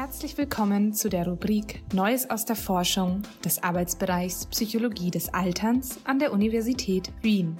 [0.00, 6.20] Herzlich willkommen zu der Rubrik Neues aus der Forschung des Arbeitsbereichs Psychologie des Alterns an
[6.20, 7.58] der Universität Wien.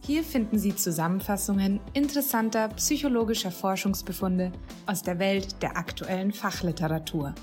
[0.00, 4.50] Hier finden Sie Zusammenfassungen interessanter psychologischer Forschungsbefunde
[4.86, 7.34] aus der Welt der aktuellen Fachliteratur.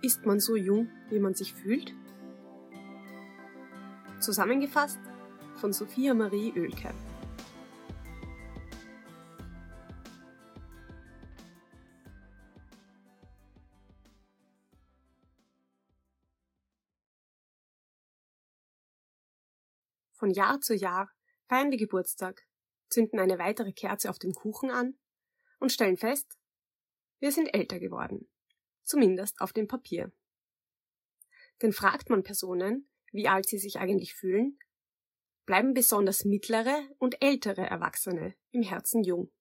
[0.00, 1.92] Ist man so jung, wie man sich fühlt?
[4.26, 4.98] Zusammengefasst
[5.54, 6.92] von Sophia Marie Oelke.
[20.14, 21.08] Von Jahr zu Jahr
[21.48, 22.42] feiern wir Geburtstag,
[22.88, 24.98] zünden eine weitere Kerze auf dem Kuchen an
[25.60, 26.36] und stellen fest,
[27.20, 28.28] wir sind älter geworden,
[28.82, 30.10] zumindest auf dem Papier.
[31.62, 34.58] Denn fragt man Personen, wie alt sie sich eigentlich fühlen,
[35.46, 39.32] bleiben besonders mittlere und ältere Erwachsene im Herzen jung.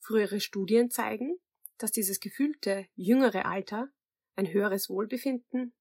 [0.00, 1.38] Frühere Studien zeigen,
[1.78, 3.88] dass dieses gefühlte jüngere Alter
[4.36, 5.74] ein höheres Wohlbefinden,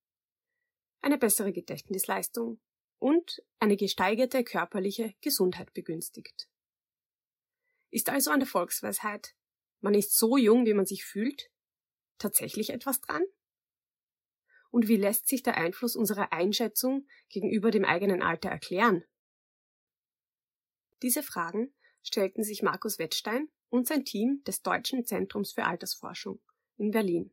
[1.02, 2.62] eine bessere Gedächtnisleistung
[3.00, 6.48] und eine gesteigerte körperliche Gesundheit begünstigt.
[7.92, 9.36] Ist also an der Volksweisheit,
[9.82, 11.52] man ist so jung, wie man sich fühlt,
[12.18, 13.24] tatsächlich etwas dran?
[14.74, 19.04] Und wie lässt sich der Einfluss unserer Einschätzung gegenüber dem eigenen Alter erklären?
[21.04, 21.72] Diese Fragen
[22.02, 26.42] stellten sich Markus Wettstein und sein Team des Deutschen Zentrums für Altersforschung
[26.78, 27.32] in Berlin.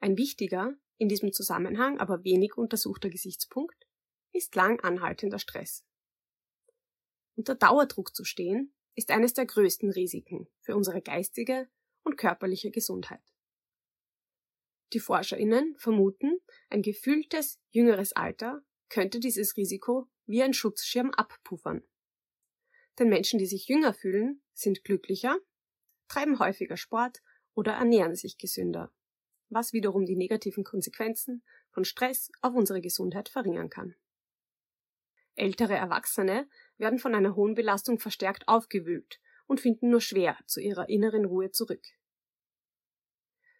[0.00, 3.86] Ein wichtiger, in diesem Zusammenhang aber wenig untersuchter Gesichtspunkt
[4.32, 5.84] ist lang anhaltender Stress.
[7.36, 11.68] Unter Dauerdruck zu stehen ist eines der größten Risiken für unsere geistige
[12.02, 13.22] und körperliche Gesundheit.
[14.94, 16.38] Die ForscherInnen vermuten,
[16.70, 21.82] ein gefühltes jüngeres Alter könnte dieses Risiko wie ein Schutzschirm abpuffern.
[23.00, 25.36] Denn Menschen, die sich jünger fühlen, sind glücklicher,
[26.06, 27.22] treiben häufiger Sport
[27.54, 28.94] oder ernähren sich gesünder,
[29.48, 33.96] was wiederum die negativen Konsequenzen von Stress auf unsere Gesundheit verringern kann.
[35.34, 40.88] Ältere Erwachsene werden von einer hohen Belastung verstärkt aufgewühlt und finden nur schwer zu ihrer
[40.88, 41.84] inneren Ruhe zurück.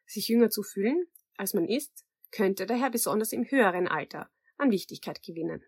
[0.06, 5.22] Sich jünger zu fühlen als man ist, könnte daher besonders im höheren Alter an Wichtigkeit
[5.22, 5.64] gewinnen.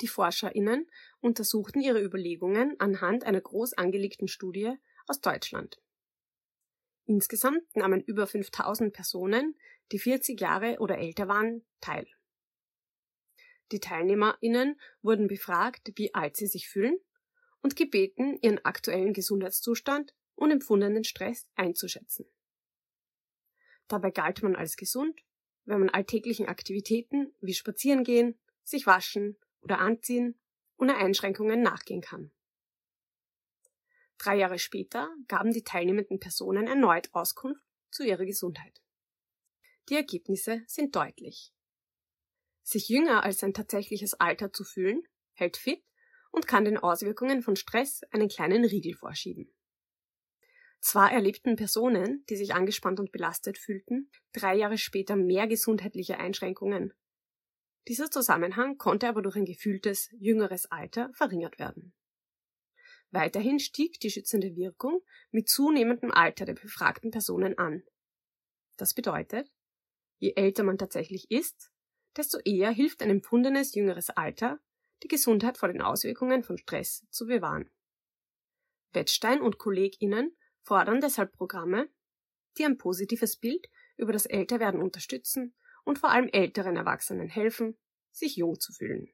[0.00, 0.90] Die ForscherInnen
[1.20, 5.80] untersuchten ihre Überlegungen anhand einer groß angelegten Studie aus Deutschland.
[7.06, 9.58] Insgesamt nahmen über 5000 Personen,
[9.92, 12.06] die 40 Jahre oder älter waren, teil.
[13.72, 16.98] Die TeilnehmerInnen wurden befragt, wie alt sie sich fühlen
[17.60, 22.26] und gebeten, ihren aktuellen Gesundheitszustand und empfundenen Stress einzuschätzen.
[23.88, 25.20] Dabei galt man als gesund,
[25.64, 30.38] wenn man alltäglichen Aktivitäten wie Spazierengehen, sich waschen oder anziehen
[30.76, 32.32] ohne Einschränkungen nachgehen kann.
[34.18, 38.82] Drei Jahre später gaben die teilnehmenden Personen erneut Auskunft zu ihrer Gesundheit.
[39.88, 41.52] Die Ergebnisse sind deutlich.
[42.62, 45.02] Sich jünger als sein tatsächliches Alter zu fühlen,
[45.34, 45.84] hält fit
[46.30, 49.52] und kann den Auswirkungen von Stress einen kleinen Riegel vorschieben.
[50.84, 56.92] Zwar erlebten Personen, die sich angespannt und belastet fühlten, drei Jahre später mehr gesundheitliche Einschränkungen.
[57.88, 61.94] Dieser Zusammenhang konnte aber durch ein gefühltes jüngeres Alter verringert werden.
[63.10, 65.00] Weiterhin stieg die schützende Wirkung
[65.30, 67.82] mit zunehmendem Alter der befragten Personen an.
[68.76, 69.50] Das bedeutet,
[70.18, 71.70] je älter man tatsächlich ist,
[72.14, 74.60] desto eher hilft ein empfundenes jüngeres Alter,
[75.02, 77.70] die Gesundheit vor den Auswirkungen von Stress zu bewahren.
[78.92, 81.88] Wettstein und KollegInnen fordern deshalb Programme,
[82.58, 85.54] die ein positives Bild über das Älterwerden unterstützen
[85.84, 87.76] und vor allem älteren Erwachsenen helfen,
[88.10, 89.08] sich jung zu fühlen.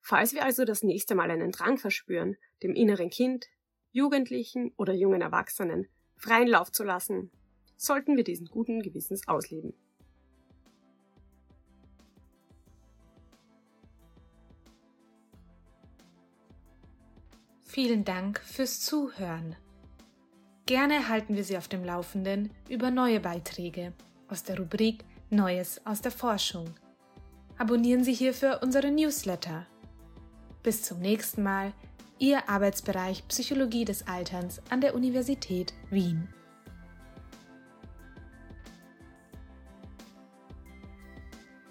[0.00, 3.46] Falls wir also das nächste Mal einen Drang verspüren, dem inneren Kind,
[3.90, 7.30] Jugendlichen oder jungen Erwachsenen freien Lauf zu lassen,
[7.76, 9.74] sollten wir diesen guten Gewissens ausleben.
[17.80, 19.54] Vielen Dank fürs Zuhören.
[20.66, 23.92] Gerne halten wir Sie auf dem Laufenden über neue Beiträge
[24.26, 26.74] aus der Rubrik Neues aus der Forschung.
[27.56, 29.64] Abonnieren Sie hierfür unsere Newsletter.
[30.64, 31.72] Bis zum nächsten Mal,
[32.18, 36.26] Ihr Arbeitsbereich Psychologie des Alterns an der Universität Wien.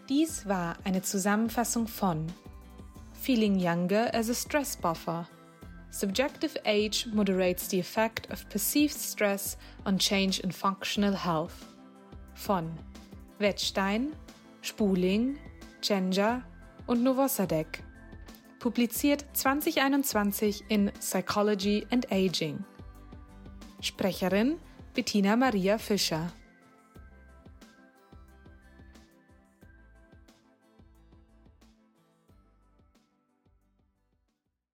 [0.07, 2.27] Dies war eine Zusammenfassung von
[3.11, 5.27] Feeling Younger as a Stress Buffer
[5.97, 11.65] subjective age moderates the effect of perceived stress on change in functional health.
[12.35, 12.71] Von
[13.39, 14.13] Wettstein,
[14.61, 15.39] Spuling,
[15.81, 16.43] Gender
[16.85, 17.83] und Novosadek.
[18.59, 22.63] Publiziert 2021 in Psychology and Aging.
[23.81, 24.59] Sprecherin
[24.93, 26.31] Bettina Maria Fischer.